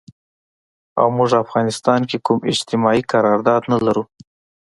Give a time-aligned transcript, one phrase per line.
[0.99, 4.03] او مونږ افغانستان کې کوم اجتماعي قرارداد نه لرو